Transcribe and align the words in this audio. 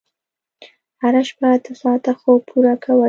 هره 1.01 1.21
شپه 1.29 1.45
اته 1.55 1.73
ساعته 1.81 2.11
خوب 2.19 2.39
پوره 2.49 2.73
کوئ. 2.83 2.99